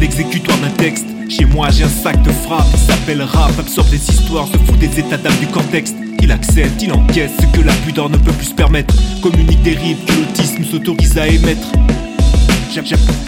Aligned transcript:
l'exécutoire 0.00 0.58
d'un 0.58 0.70
texte. 0.70 1.06
Chez 1.28 1.44
moi 1.44 1.68
j'ai 1.70 1.84
un 1.84 1.88
sac 1.88 2.20
de 2.22 2.30
frappe, 2.30 2.66
il 2.72 2.78
s'appelle 2.78 3.22
rap, 3.22 3.52
absorbe 3.58 3.88
des 3.90 4.10
histoires, 4.10 4.48
se 4.48 4.56
fout 4.58 4.78
des 4.78 4.98
états 4.98 5.16
d'âme 5.16 5.36
du 5.40 5.46
contexte. 5.46 5.94
Il 6.22 6.32
accepte, 6.32 6.82
il 6.82 6.92
encaisse 6.92 7.32
ce 7.40 7.46
que 7.58 7.64
la 7.64 7.72
pudeur 7.84 8.08
ne 8.08 8.16
peut 8.16 8.32
plus 8.32 8.46
se 8.46 8.54
permettre. 8.54 8.94
Communique 9.22 9.62
des 9.62 9.74
rives 9.74 10.04
que 10.06 10.12
l'autisme 10.12 10.64
s'autorise 10.64 11.18
à 11.18 11.28
émettre. 11.28 11.72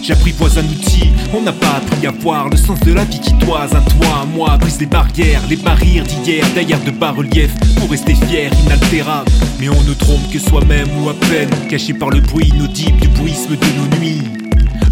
J'apprivoise 0.01 0.57
un 0.57 0.63
outil, 0.63 1.09
on 1.33 1.41
n'a 1.41 1.51
pas 1.51 1.75
appris 1.77 2.07
à 2.07 2.11
voir 2.11 2.49
le 2.49 2.55
sens 2.55 2.79
de 2.79 2.93
la 2.93 3.03
vie 3.03 3.19
qui 3.19 3.33
toise. 3.33 3.73
Un 3.73 3.81
toit, 3.81 4.21
un 4.23 4.25
moi, 4.25 4.57
brise 4.57 4.79
les 4.79 4.85
barrières, 4.85 5.41
les 5.49 5.57
barrières 5.57 6.05
d'hier, 6.05 6.45
d'ailleurs 6.55 6.79
de 6.85 6.91
bas-relief, 6.91 7.51
pour 7.77 7.89
rester 7.89 8.15
fier, 8.15 8.51
inaltérable. 8.65 9.29
Mais 9.59 9.69
on 9.69 9.83
ne 9.83 9.93
trompe 9.93 10.31
que 10.31 10.39
soi-même 10.39 10.87
ou 11.01 11.09
à 11.09 11.13
peine, 11.13 11.49
caché 11.69 11.93
par 11.93 12.09
le 12.09 12.21
bruit 12.21 12.47
inaudible 12.47 12.99
du 12.99 13.07
bruisme 13.09 13.55
de 13.55 13.65
nos 13.79 13.99
nuits. 13.99 14.42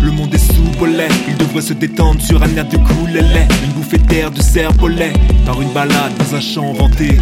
Le 0.04 0.12
monde 0.12 0.34
est 0.34 0.40
sous 0.40 0.64
bolet, 0.80 1.08
il 1.28 1.38
devrait 1.38 1.62
se 1.62 1.74
détendre 1.74 2.22
sur 2.22 2.42
un 2.42 2.56
air 2.56 2.68
de 2.68 2.78
lait 3.14 3.48
Une 3.64 3.72
bouffée 3.74 4.00
d'air 4.00 4.32
de 4.32 4.42
cerf-bolet, 4.42 5.14
par 5.46 5.62
une 5.62 5.72
balade 5.74 6.14
dans 6.18 6.36
un 6.36 6.40
champ 6.40 6.74
vanté. 6.74 7.18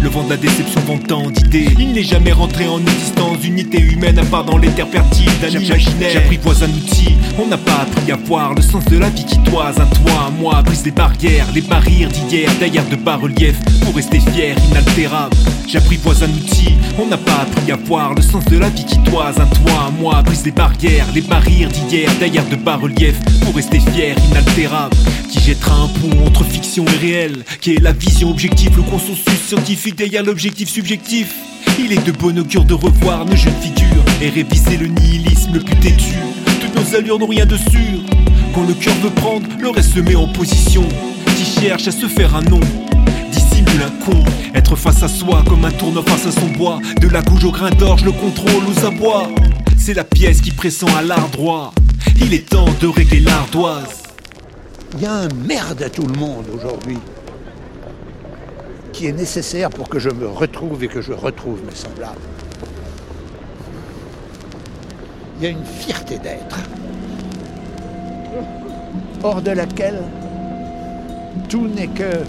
Le 0.00 0.08
vent 0.08 0.22
de 0.22 0.30
la 0.30 0.36
déception 0.36 0.80
vend 0.82 0.98
tant 0.98 1.30
d'idées. 1.30 1.68
Il 1.78 1.92
n'est 1.92 2.04
jamais 2.04 2.32
rentré 2.32 2.68
en 2.68 2.80
existence 2.80 3.38
d'unité 3.40 3.80
humaine 3.80 4.18
à 4.18 4.24
part 4.24 4.44
dans 4.44 4.56
les 4.56 4.68
terres 4.68 4.88
fertiles 4.88 5.30
d'un 5.42 5.48
imaginaire. 5.48 6.10
J'apprivoise 6.12 6.62
un 6.62 6.68
outil, 6.68 7.16
on 7.38 7.46
n'a 7.46 7.58
pas 7.58 7.80
appris 7.82 8.12
à 8.12 8.16
voir 8.16 8.54
le 8.54 8.62
sens 8.62 8.84
de 8.84 8.96
la 8.96 9.10
vie 9.10 9.24
qui 9.24 9.38
toise. 9.40 9.78
Un 9.78 9.86
toit, 9.86 10.28
un 10.28 10.30
moi, 10.30 10.62
brise 10.62 10.84
les 10.84 10.92
barrières, 10.92 11.46
les 11.54 11.60
barrières 11.60 12.10
d'hier, 12.10 12.50
d'ailleurs 12.60 12.86
de 12.86 12.96
bas-relief, 12.96 13.56
pour 13.84 13.96
rester 13.96 14.20
fier, 14.20 14.54
inaltérable. 14.70 15.36
J'apprivoise 15.66 16.22
un 16.22 16.30
outil, 16.30 16.74
on 16.98 17.06
n'a 17.06 17.18
pas 17.18 17.42
appris 17.42 17.70
à 17.72 17.76
voir 17.76 18.14
le 18.14 18.22
sens 18.22 18.44
de 18.44 18.56
la 18.56 18.68
vie 18.70 18.84
qui 18.84 18.98
toise. 19.00 19.38
Un 19.38 19.46
toit, 19.46 19.88
un 19.88 19.90
moi, 20.00 20.22
brise 20.22 20.44
les 20.44 20.52
barrières, 20.52 21.06
les 21.14 21.20
barrières 21.22 21.70
d'hier, 21.70 22.10
d'ailleurs 22.20 22.46
de 22.46 22.56
bas-relief, 22.56 23.16
pour 23.44 23.54
rester 23.56 23.80
fier, 23.80 24.14
inaltérable. 24.30 24.96
Qui 25.28 25.40
jettera 25.40 25.74
un 25.74 25.88
pont 25.88 26.26
entre 26.26 26.44
fiction 26.44 26.84
et 26.86 27.06
réel, 27.06 27.44
qui 27.60 27.74
est 27.74 27.82
la 27.82 27.92
vision 27.92 28.30
objective, 28.30 28.76
le 28.76 28.82
consensus 28.82 29.40
scientifique? 29.46 29.87
Derrière 29.96 30.22
l'objectif 30.22 30.68
subjectif. 30.68 31.34
Il 31.78 31.92
est 31.92 32.04
de 32.04 32.12
bon 32.12 32.36
augure 32.38 32.64
de 32.64 32.74
revoir 32.74 33.24
nos 33.24 33.36
jeunes 33.36 33.60
figures 33.60 34.04
et 34.20 34.28
réviser 34.28 34.76
le 34.76 34.86
nihilisme 34.88 35.54
le 35.54 35.60
plus 35.60 35.76
têtu. 35.76 36.14
Toutes 36.60 36.74
nos 36.74 36.96
allures 36.96 37.18
n'ont 37.18 37.26
rien 37.26 37.46
de 37.46 37.56
sûr. 37.56 38.00
Quand 38.54 38.64
le 38.66 38.74
cœur 38.74 38.94
veut 39.02 39.10
prendre, 39.10 39.46
le 39.60 39.70
reste 39.70 39.94
se 39.94 40.00
met 40.00 40.16
en 40.16 40.28
position. 40.28 40.84
Qui 41.36 41.60
cherche 41.60 41.86
à 41.86 41.92
se 41.92 42.06
faire 42.06 42.34
un 42.34 42.42
nom, 42.42 42.60
dissimule 43.30 43.82
un 43.82 44.04
con. 44.04 44.24
Être 44.54 44.76
face 44.76 45.02
à 45.02 45.08
soi 45.08 45.44
comme 45.46 45.64
un 45.64 45.70
tourneur 45.70 46.04
face 46.04 46.26
à 46.26 46.32
son 46.32 46.48
bois. 46.48 46.80
De 47.00 47.08
la 47.08 47.22
gouge 47.22 47.44
au 47.44 47.52
grain 47.52 47.70
d'orge, 47.70 48.04
le 48.04 48.12
contrôle 48.12 48.64
aux 48.66 48.84
abois. 48.84 49.28
C'est 49.78 49.94
la 49.94 50.04
pièce 50.04 50.40
qui 50.40 50.50
pressent 50.50 50.84
à 50.98 51.02
l'art 51.02 51.28
droit. 51.30 51.72
Il 52.20 52.34
est 52.34 52.48
temps 52.48 52.68
de 52.80 52.86
régler 52.86 53.20
l'ardoise. 53.20 54.02
Il 54.94 55.02
y 55.02 55.06
a 55.06 55.12
un 55.12 55.28
merde 55.46 55.82
à 55.82 55.90
tout 55.90 56.06
le 56.06 56.18
monde 56.18 56.46
aujourd'hui 56.54 56.98
qui 58.98 59.06
est 59.06 59.12
nécessaire 59.12 59.70
pour 59.70 59.88
que 59.88 60.00
je 60.00 60.10
me 60.10 60.26
retrouve 60.26 60.82
et 60.82 60.88
que 60.88 61.00
je 61.00 61.12
retrouve 61.12 61.60
mes 61.64 61.72
semblables. 61.72 62.18
Il 65.38 65.44
y 65.44 65.46
a 65.46 65.50
une 65.50 65.64
fierté 65.64 66.18
d'être, 66.18 66.58
hors 69.22 69.40
de 69.40 69.52
laquelle 69.52 70.02
tout 71.48 71.68
n'est 71.68 71.86
que 71.86 72.24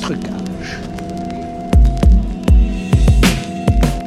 trucage. 0.00 0.78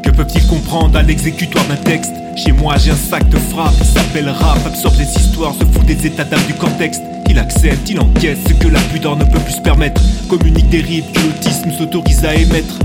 Que 0.04 0.10
peuvent-ils 0.12 0.48
comprendre 0.48 0.98
à 0.98 1.04
l'exécutoire 1.04 1.66
d'un 1.66 1.76
texte? 1.76 2.14
Chez 2.38 2.54
moi 2.54 2.78
j'ai 2.78 2.92
un 2.92 2.96
sac 2.96 3.28
de 3.28 3.38
frappe, 3.38 3.74
s'appelle 3.74 4.30
rap, 4.30 4.66
absorbe 4.66 4.96
des 4.96 5.18
histoires, 5.18 5.54
se 5.54 5.66
fout 5.66 5.86
des 5.86 6.08
états 6.08 6.24
d'âme 6.24 6.46
du 6.48 6.54
contexte. 6.54 7.04
Il 7.38 7.42
accepte, 7.42 7.88
il 7.92 8.00
encaisse 8.00 8.40
ce 8.48 8.54
que 8.56 8.68
la 8.68 8.80
pudeur 8.80 9.16
ne 9.16 9.24
peut 9.24 9.38
plus 9.38 9.54
se 9.54 9.62
permettre. 9.62 10.02
Communique 10.28 10.70
des 10.70 10.82
rives 10.82 11.12
que 11.12 11.20
l'autisme 11.20 11.72
s'autorise 11.72 12.26
à 12.26 12.34
émettre. 12.34 12.80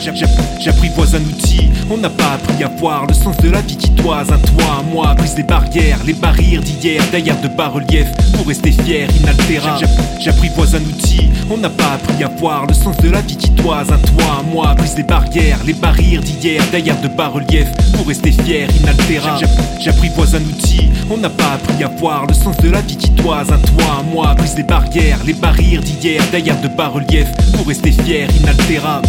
J'apprivoise 0.00 1.14
un 1.14 1.20
outil, 1.20 1.68
on 1.90 1.98
n'a 1.98 2.08
pas 2.08 2.32
appris 2.32 2.64
à 2.64 2.68
voir 2.68 3.06
le 3.06 3.12
sens 3.12 3.36
de 3.36 3.50
la 3.50 3.60
vie 3.60 3.76
qui 3.76 3.90
toise. 3.90 4.30
Un 4.30 4.38
toit, 4.38 4.82
moi, 4.90 5.14
brise 5.14 5.36
les 5.36 5.42
barrières, 5.42 5.98
les 6.06 6.14
barrières 6.14 6.62
d'hier, 6.62 7.02
d'ailleurs 7.12 7.38
de 7.42 7.48
bas-relief, 7.48 8.06
pour 8.34 8.46
rester 8.46 8.72
fier, 8.72 9.08
inaltérable. 9.20 9.86
J'apprivoise 10.18 10.74
un 10.74 10.80
outil, 10.80 11.28
on 11.50 11.58
n'a 11.58 11.68
pas 11.68 11.92
appris 11.92 12.24
à 12.24 12.28
voir 12.28 12.66
le 12.66 12.72
sens 12.72 12.96
de 12.96 13.10
la 13.10 13.20
vie 13.20 13.36
qui 13.36 13.50
toise. 13.50 13.90
Un 13.90 13.98
toit, 13.98 14.42
moi, 14.50 14.74
brise 14.74 14.96
les 14.96 15.02
barrières, 15.02 15.58
les 15.66 15.74
barrières 15.74 16.22
d'hier, 16.22 16.62
d'ailleurs 16.72 17.00
de 17.02 17.08
bas-relief, 17.08 17.68
pour 17.94 18.06
rester 18.06 18.32
fier, 18.32 18.68
inaltérable. 18.80 19.46
J'apprivoise 19.80 20.34
un 20.34 20.40
outil, 20.40 20.88
on 21.10 21.18
n'a 21.18 21.30
pas 21.30 21.52
appris 21.52 21.84
à 21.84 21.88
voir 21.88 22.26
le 22.26 22.32
sens 22.32 22.56
de 22.56 22.70
la 22.70 22.80
vie 22.80 22.96
qui 22.96 23.10
toise. 23.10 23.50
Un 23.52 23.58
toit, 23.58 24.02
moi, 24.10 24.34
brise 24.34 24.56
les 24.56 24.62
barrières, 24.62 25.18
les 25.26 25.34
barrières 25.34 25.82
d'hier, 25.82 26.22
d'ailleurs 26.32 26.60
de 26.62 26.68
bas-relief, 26.68 27.26
pour 27.54 27.66
rester 27.66 27.92
fier, 27.92 28.28
inaltérable 28.40 29.06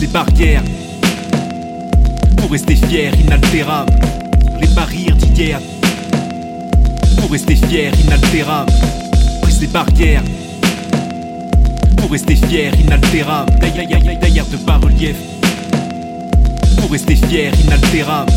les 0.00 0.06
barrières 0.06 0.62
pour 2.36 2.50
rester 2.50 2.74
fier, 2.76 3.12
inaltérable. 3.20 3.92
Les 4.60 4.66
barrières 4.68 5.16
d'hier 5.16 5.60
pour 7.18 7.30
rester 7.30 7.56
fier, 7.56 7.92
inaltérable. 8.04 8.72
Brise 9.42 9.60
les 9.60 9.66
barrières 9.66 10.22
pour 11.96 12.10
rester 12.10 12.36
fier, 12.36 12.72
inaltérable. 12.80 13.52
D'ailleurs 13.60 14.46
de 14.46 14.56
bas-relief 14.56 15.16
pour 16.78 16.90
rester 16.90 17.16
fier, 17.16 17.52
inaltérable. 17.64 18.32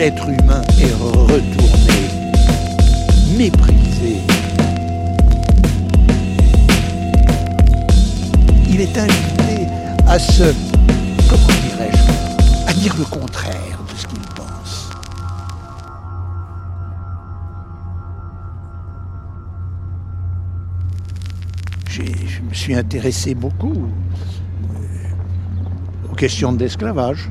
L'être 0.00 0.28
humain 0.30 0.62
est 0.80 0.94
retourné, 0.94 2.08
méprisé. 3.36 4.16
Il 8.70 8.80
est 8.80 8.96
invité 8.96 9.66
à 10.06 10.18
se, 10.18 10.54
comment 11.28 11.52
dirais-je, 11.68 12.70
à 12.70 12.72
dire 12.72 12.96
le 12.96 13.04
contraire 13.04 13.78
de 13.92 13.94
ce 13.94 14.06
qu'il 14.06 14.22
pense. 14.34 14.88
Je 21.90 22.40
me 22.40 22.54
suis 22.54 22.74
intéressé 22.74 23.34
beaucoup 23.34 23.74
euh, 23.74 26.10
aux 26.10 26.14
questions 26.14 26.54
d'esclavage. 26.54 27.28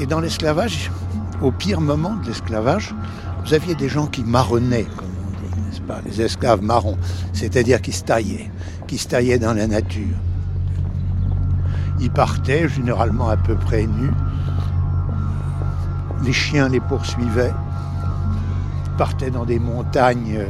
Et 0.00 0.06
dans 0.06 0.20
l'esclavage, 0.20 0.92
au 1.40 1.50
pire 1.50 1.80
moment 1.80 2.16
de 2.16 2.26
l'esclavage, 2.26 2.94
vous 3.44 3.54
aviez 3.54 3.74
des 3.74 3.88
gens 3.88 4.06
qui 4.06 4.24
marronnaient, 4.24 4.86
comme 4.96 5.08
on 5.26 5.30
dit, 5.30 5.60
n'est-ce 5.66 5.80
pas, 5.80 6.00
les 6.04 6.20
esclaves 6.20 6.62
marrons, 6.62 6.98
c'est-à-dire 7.32 7.80
qui 7.80 7.92
se 7.92 8.04
taillaient, 8.04 8.50
qui 8.86 8.98
se 8.98 9.08
taillaient 9.08 9.38
dans 9.38 9.54
la 9.54 9.66
nature. 9.66 10.16
Ils 12.00 12.10
partaient 12.10 12.68
généralement 12.68 13.28
à 13.28 13.36
peu 13.36 13.54
près 13.56 13.86
nus. 13.86 14.12
Les 16.24 16.32
chiens 16.32 16.68
les 16.68 16.80
poursuivaient, 16.80 17.54
partaient 18.96 19.30
dans 19.30 19.44
des 19.44 19.58
montagnes 19.58 20.36
euh, 20.38 20.46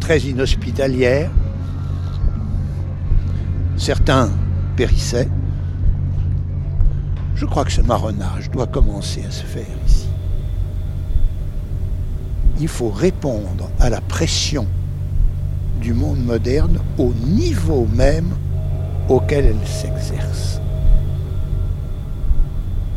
très 0.00 0.20
inhospitalières. 0.20 1.30
Certains 3.76 4.30
périssaient. 4.76 5.28
Je 7.38 7.46
crois 7.46 7.64
que 7.64 7.70
ce 7.70 7.82
marronnage 7.82 8.50
doit 8.50 8.66
commencer 8.66 9.24
à 9.24 9.30
se 9.30 9.44
faire 9.44 9.64
ici. 9.86 10.08
Il 12.58 12.66
faut 12.66 12.90
répondre 12.90 13.70
à 13.78 13.88
la 13.88 14.00
pression 14.00 14.66
du 15.80 15.94
monde 15.94 16.18
moderne 16.18 16.80
au 16.98 17.12
niveau 17.14 17.86
même 17.94 18.34
auquel 19.08 19.44
elle 19.44 19.68
s'exerce. 19.68 20.60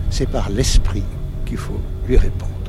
C'est 0.09 0.27
par 0.27 0.49
l'esprit 0.49 1.03
qu'il 1.45 1.57
faut 1.57 1.79
lui 2.07 2.17
répondre. 2.17 2.60